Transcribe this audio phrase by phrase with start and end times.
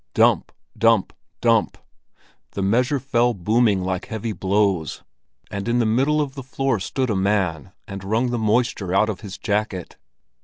[0.15, 0.51] Dump!
[0.75, 1.13] Dump!
[1.41, 1.77] Dump!
[2.53, 5.03] The measure fell booming like heavy blows;
[5.51, 9.09] and in the middle of the floor stood a man and wrung the moisture out
[9.09, 9.97] of his jacket.